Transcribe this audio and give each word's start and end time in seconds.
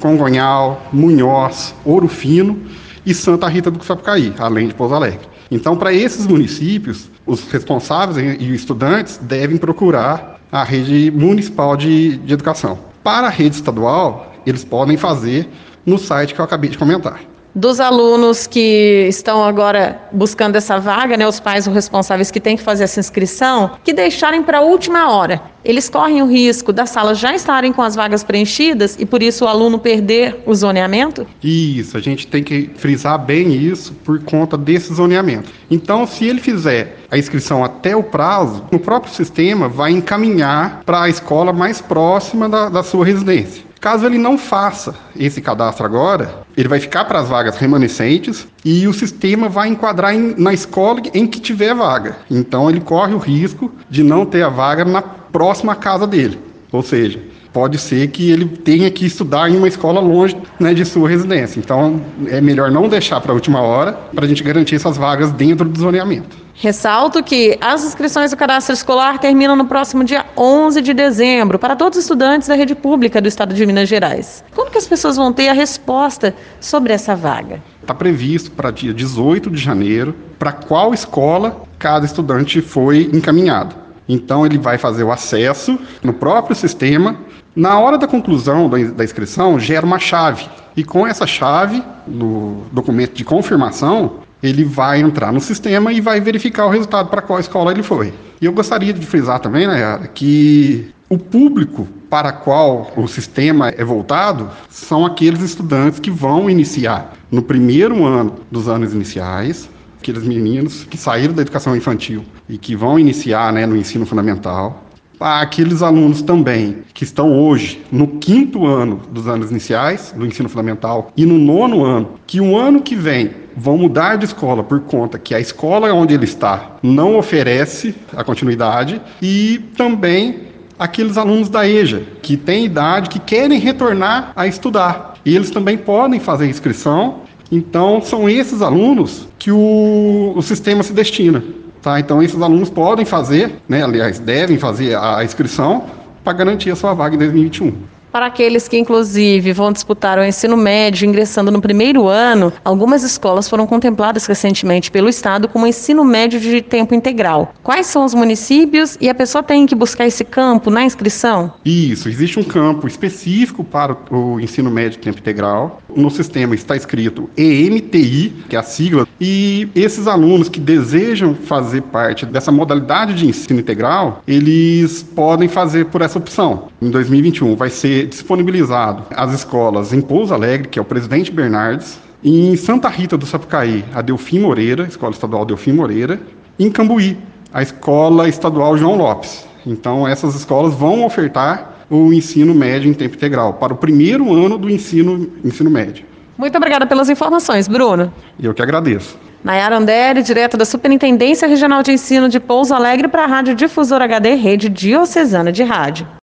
Congonhal, 0.00 0.82
Munhoz, 0.92 1.74
Ouro 1.84 2.08
Fino 2.08 2.60
e 3.04 3.14
Santa 3.14 3.48
Rita 3.48 3.70
do 3.70 3.82
Sapucaí, 3.84 4.32
além 4.38 4.68
de 4.68 4.74
Pouso 4.74 4.94
Alegre. 4.94 5.20
Então, 5.50 5.76
para 5.76 5.92
esses 5.92 6.26
municípios, 6.26 7.08
os 7.24 7.48
responsáveis 7.50 8.36
e 8.40 8.50
os 8.50 8.60
estudantes 8.60 9.18
devem 9.18 9.56
procurar 9.56 10.40
a 10.50 10.64
rede 10.64 11.10
municipal 11.10 11.76
de, 11.76 12.16
de 12.18 12.34
educação. 12.34 12.78
Para 13.02 13.28
a 13.28 13.30
rede 13.30 13.56
estadual, 13.56 14.32
eles 14.44 14.64
podem 14.64 14.96
fazer 14.96 15.48
no 15.84 15.98
site 15.98 16.34
que 16.34 16.40
eu 16.40 16.44
acabei 16.44 16.70
de 16.70 16.78
comentar 16.78 17.20
dos 17.56 17.80
alunos 17.80 18.46
que 18.46 19.06
estão 19.08 19.42
agora 19.42 19.98
buscando 20.12 20.56
essa 20.56 20.78
vaga, 20.78 21.16
né, 21.16 21.26
os 21.26 21.40
pais 21.40 21.66
os 21.66 21.72
responsáveis 21.72 22.30
que 22.30 22.38
têm 22.38 22.54
que 22.54 22.62
fazer 22.62 22.84
essa 22.84 23.00
inscrição, 23.00 23.70
que 23.82 23.94
deixarem 23.94 24.42
para 24.42 24.58
a 24.58 24.60
última 24.60 25.10
hora. 25.10 25.40
Eles 25.66 25.88
correm 25.88 26.22
o 26.22 26.26
risco 26.26 26.72
das 26.72 26.90
salas 26.90 27.18
já 27.18 27.34
estarem 27.34 27.72
com 27.72 27.82
as 27.82 27.96
vagas 27.96 28.22
preenchidas 28.22 28.96
e 29.00 29.04
por 29.04 29.20
isso 29.20 29.44
o 29.44 29.48
aluno 29.48 29.80
perder 29.80 30.40
o 30.46 30.54
zoneamento? 30.54 31.26
Isso, 31.42 31.96
a 31.96 32.00
gente 32.00 32.28
tem 32.28 32.40
que 32.40 32.70
frisar 32.76 33.18
bem 33.18 33.52
isso 33.52 33.92
por 34.04 34.22
conta 34.22 34.56
desse 34.56 34.94
zoneamento. 34.94 35.50
Então, 35.68 36.06
se 36.06 36.24
ele 36.24 36.40
fizer 36.40 36.98
a 37.10 37.18
inscrição 37.18 37.64
até 37.64 37.96
o 37.96 38.02
prazo, 38.04 38.64
o 38.72 38.78
próprio 38.78 39.12
sistema 39.12 39.68
vai 39.68 39.90
encaminhar 39.90 40.82
para 40.86 41.02
a 41.02 41.08
escola 41.08 41.52
mais 41.52 41.80
próxima 41.80 42.48
da, 42.48 42.68
da 42.68 42.84
sua 42.84 43.04
residência. 43.04 43.66
Caso 43.80 44.06
ele 44.06 44.18
não 44.18 44.38
faça 44.38 44.94
esse 45.16 45.40
cadastro 45.40 45.84
agora, 45.84 46.42
ele 46.56 46.68
vai 46.68 46.80
ficar 46.80 47.04
para 47.04 47.20
as 47.20 47.28
vagas 47.28 47.56
remanescentes 47.56 48.46
e 48.64 48.86
o 48.86 48.92
sistema 48.92 49.48
vai 49.48 49.68
enquadrar 49.68 50.14
em, 50.14 50.34
na 50.36 50.52
escola 50.52 51.02
em 51.12 51.26
que 51.26 51.40
tiver 51.40 51.74
vaga. 51.74 52.16
Então 52.30 52.70
ele 52.70 52.80
corre 52.80 53.14
o 53.14 53.18
risco 53.18 53.70
de 53.90 54.02
não 54.02 54.24
ter 54.24 54.42
a 54.42 54.48
vaga 54.48 54.84
na 54.84 55.02
próxima 55.36 55.74
casa 55.74 56.06
dele. 56.06 56.38
Ou 56.72 56.82
seja, 56.82 57.20
pode 57.52 57.76
ser 57.76 58.08
que 58.08 58.30
ele 58.30 58.46
tenha 58.46 58.90
que 58.90 59.04
estudar 59.04 59.50
em 59.50 59.56
uma 59.58 59.68
escola 59.68 60.00
longe 60.00 60.34
né, 60.58 60.72
de 60.72 60.82
sua 60.86 61.10
residência. 61.10 61.60
Então, 61.60 62.00
é 62.28 62.40
melhor 62.40 62.70
não 62.70 62.88
deixar 62.88 63.20
para 63.20 63.32
a 63.32 63.34
última 63.34 63.60
hora 63.60 63.92
para 64.14 64.24
a 64.24 64.28
gente 64.28 64.42
garantir 64.42 64.76
essas 64.76 64.96
vagas 64.96 65.30
dentro 65.32 65.68
do 65.68 65.78
zoneamento. 65.78 66.38
Ressalto 66.54 67.22
que 67.22 67.58
as 67.60 67.84
inscrições 67.84 68.30
do 68.30 68.36
cadastro 68.36 68.72
escolar 68.72 69.18
terminam 69.18 69.54
no 69.54 69.66
próximo 69.66 70.02
dia 70.04 70.24
11 70.38 70.80
de 70.80 70.94
dezembro 70.94 71.58
para 71.58 71.76
todos 71.76 71.98
os 71.98 72.04
estudantes 72.04 72.48
da 72.48 72.54
rede 72.54 72.74
pública 72.74 73.20
do 73.20 73.28
estado 73.28 73.54
de 73.54 73.66
Minas 73.66 73.90
Gerais. 73.90 74.42
Como 74.54 74.70
que 74.70 74.78
as 74.78 74.86
pessoas 74.86 75.16
vão 75.16 75.34
ter 75.34 75.50
a 75.50 75.52
resposta 75.52 76.34
sobre 76.58 76.94
essa 76.94 77.14
vaga? 77.14 77.62
Está 77.82 77.92
previsto 77.92 78.50
para 78.52 78.70
dia 78.70 78.94
18 78.94 79.50
de 79.50 79.58
janeiro 79.58 80.14
para 80.38 80.50
qual 80.50 80.94
escola 80.94 81.62
cada 81.78 82.06
estudante 82.06 82.62
foi 82.62 83.10
encaminhado. 83.12 83.85
Então 84.08 84.44
ele 84.46 84.58
vai 84.58 84.78
fazer 84.78 85.04
o 85.04 85.12
acesso 85.12 85.78
no 86.02 86.12
próprio 86.12 86.54
sistema 86.54 87.16
na 87.54 87.78
hora 87.78 87.96
da 87.96 88.06
conclusão 88.06 88.68
da 88.68 89.02
inscrição, 89.02 89.58
gera 89.58 89.86
uma 89.86 89.98
chave. 89.98 90.46
E 90.76 90.84
com 90.84 91.06
essa 91.06 91.26
chave, 91.26 91.82
no 92.06 92.66
documento 92.70 93.14
de 93.14 93.24
confirmação, 93.24 94.20
ele 94.42 94.62
vai 94.62 95.00
entrar 95.00 95.32
no 95.32 95.40
sistema 95.40 95.90
e 95.90 96.00
vai 96.00 96.20
verificar 96.20 96.66
o 96.66 96.68
resultado 96.68 97.08
para 97.08 97.22
qual 97.22 97.40
escola 97.40 97.72
ele 97.72 97.82
foi. 97.82 98.12
E 98.40 98.44
eu 98.44 98.52
gostaria 98.52 98.92
de 98.92 99.06
frisar 99.06 99.40
também, 99.40 99.66
né, 99.66 99.98
que 100.14 100.92
o 101.08 101.16
público 101.16 101.88
para 102.10 102.30
qual 102.30 102.92
o 102.94 103.08
sistema 103.08 103.70
é 103.70 103.84
voltado 103.84 104.50
são 104.68 105.06
aqueles 105.06 105.40
estudantes 105.40 105.98
que 105.98 106.10
vão 106.10 106.50
iniciar 106.50 107.14
no 107.30 107.42
primeiro 107.42 108.04
ano 108.04 108.34
dos 108.50 108.68
anos 108.68 108.92
iniciais, 108.92 109.68
aqueles 109.98 110.24
meninos 110.24 110.84
que 110.84 110.96
saíram 110.96 111.34
da 111.34 111.42
educação 111.42 111.76
infantil 111.76 112.24
e 112.48 112.58
que 112.58 112.76
vão 112.76 112.98
iniciar 112.98 113.52
né, 113.52 113.66
no 113.66 113.76
ensino 113.76 114.06
fundamental, 114.06 114.84
aqueles 115.18 115.82
alunos 115.82 116.22
também 116.22 116.82
que 116.92 117.04
estão 117.04 117.32
hoje 117.32 117.82
no 117.90 118.06
quinto 118.18 118.66
ano 118.66 119.00
dos 119.10 119.26
anos 119.26 119.50
iniciais 119.50 120.12
do 120.16 120.26
ensino 120.26 120.48
fundamental 120.48 121.10
e 121.16 121.24
no 121.24 121.38
nono 121.38 121.84
ano, 121.84 122.10
que 122.26 122.40
o 122.40 122.56
ano 122.56 122.82
que 122.82 122.94
vem 122.94 123.30
vão 123.56 123.78
mudar 123.78 124.16
de 124.16 124.26
escola 124.26 124.62
por 124.62 124.80
conta 124.80 125.18
que 125.18 125.34
a 125.34 125.40
escola 125.40 125.92
onde 125.92 126.12
ele 126.12 126.24
está 126.24 126.76
não 126.82 127.16
oferece 127.16 127.94
a 128.14 128.22
continuidade 128.22 129.00
e 129.22 129.58
também 129.76 130.46
aqueles 130.78 131.16
alunos 131.16 131.48
da 131.48 131.66
EJA 131.66 132.02
que 132.22 132.36
têm 132.36 132.66
idade 132.66 133.08
que 133.08 133.18
querem 133.18 133.58
retornar 133.58 134.32
a 134.36 134.46
estudar. 134.46 135.14
E 135.24 135.34
eles 135.34 135.50
também 135.50 135.76
podem 135.76 136.20
fazer 136.20 136.46
inscrição. 136.46 137.22
Então 137.50 138.00
são 138.02 138.28
esses 138.28 138.62
alunos 138.62 139.28
que 139.38 139.50
o, 139.50 140.32
o 140.34 140.42
sistema 140.42 140.82
se 140.82 140.92
destina. 140.92 141.42
Tá? 141.86 142.00
Então, 142.00 142.20
esses 142.20 142.42
alunos 142.42 142.68
podem 142.68 143.04
fazer, 143.04 143.60
né, 143.68 143.84
aliás, 143.84 144.18
devem 144.18 144.58
fazer 144.58 144.96
a 144.96 145.22
inscrição 145.22 145.84
para 146.24 146.32
garantir 146.32 146.68
a 146.70 146.74
sua 146.74 146.94
vaga 146.94 147.14
em 147.14 147.18
2021. 147.18 147.72
Para 148.16 148.28
aqueles 148.28 148.66
que, 148.66 148.78
inclusive, 148.78 149.52
vão 149.52 149.70
disputar 149.70 150.18
o 150.18 150.24
ensino 150.24 150.56
médio 150.56 151.06
ingressando 151.06 151.50
no 151.50 151.60
primeiro 151.60 152.08
ano, 152.08 152.50
algumas 152.64 153.02
escolas 153.02 153.46
foram 153.46 153.66
contempladas 153.66 154.24
recentemente 154.24 154.90
pelo 154.90 155.10
Estado 155.10 155.46
como 155.46 155.66
ensino 155.66 156.02
médio 156.02 156.40
de 156.40 156.62
tempo 156.62 156.94
integral. 156.94 157.52
Quais 157.62 157.88
são 157.88 158.06
os 158.06 158.14
municípios 158.14 158.96
e 159.02 159.10
a 159.10 159.14
pessoa 159.14 159.42
tem 159.42 159.66
que 159.66 159.74
buscar 159.74 160.06
esse 160.06 160.24
campo 160.24 160.70
na 160.70 160.82
inscrição? 160.82 161.52
Isso, 161.62 162.08
existe 162.08 162.40
um 162.40 162.42
campo 162.42 162.86
específico 162.86 163.62
para 163.62 163.94
o 164.10 164.40
ensino 164.40 164.70
médio 164.70 164.92
de 164.92 164.98
tempo 165.00 165.18
integral. 165.18 165.82
No 165.94 166.10
sistema 166.10 166.54
está 166.54 166.74
escrito 166.74 167.28
EMTI, 167.36 168.32
que 168.48 168.56
é 168.56 168.58
a 168.58 168.62
sigla, 168.62 169.06
e 169.20 169.68
esses 169.74 170.06
alunos 170.06 170.48
que 170.48 170.58
desejam 170.58 171.34
fazer 171.34 171.82
parte 171.82 172.24
dessa 172.24 172.50
modalidade 172.50 173.12
de 173.12 173.26
ensino 173.26 173.60
integral, 173.60 174.22
eles 174.26 175.02
podem 175.02 175.48
fazer 175.48 175.84
por 175.86 176.00
essa 176.00 176.18
opção. 176.18 176.68
Em 176.80 176.90
2021 176.90 177.56
vai 177.56 177.68
ser 177.68 178.05
disponibilizado 178.06 179.04
às 179.10 179.32
escolas 179.32 179.92
em 179.92 180.00
Pouso 180.00 180.32
Alegre, 180.32 180.68
que 180.68 180.78
é 180.78 180.82
o 180.82 180.84
Presidente 180.84 181.30
Bernardes, 181.30 181.98
Em 182.24 182.56
Santa 182.56 182.88
Rita 182.88 183.16
do 183.16 183.26
Sapucaí, 183.26 183.84
a 183.94 184.02
Delfim 184.02 184.40
Moreira, 184.40 184.84
Escola 184.84 185.12
Estadual 185.12 185.44
Delfim 185.44 185.72
Moreira. 185.72 186.18
Em 186.58 186.70
Cambuí, 186.70 187.18
a 187.52 187.62
Escola 187.62 188.28
Estadual 188.28 188.76
João 188.78 188.96
Lopes. 188.96 189.46
Então, 189.66 190.08
essas 190.08 190.34
escolas 190.34 190.74
vão 190.74 191.04
ofertar 191.04 191.76
o 191.90 192.12
ensino 192.12 192.54
médio 192.54 192.90
em 192.90 192.94
tempo 192.94 193.14
integral 193.14 193.54
para 193.54 193.72
o 193.72 193.76
primeiro 193.76 194.32
ano 194.32 194.58
do 194.58 194.70
ensino, 194.70 195.30
ensino 195.44 195.70
médio. 195.70 196.04
Muito 196.36 196.56
obrigada 196.56 196.86
pelas 196.86 197.08
informações, 197.08 197.68
Bruno. 197.68 198.12
Eu 198.40 198.52
que 198.52 198.62
agradeço. 198.62 199.18
Nayara 199.42 199.76
Andere, 199.76 200.22
direto 200.22 200.56
da 200.56 200.64
Superintendência 200.64 201.46
Regional 201.46 201.82
de 201.82 201.92
Ensino 201.92 202.28
de 202.28 202.40
Pouso 202.40 202.74
Alegre 202.74 203.06
para 203.06 203.24
a 203.24 203.26
Rádio 203.26 203.54
Difusora 203.54 204.04
HD 204.04 204.34
Rede 204.34 204.68
Diocesana 204.68 205.52
de 205.52 205.62
Rádio. 205.62 206.06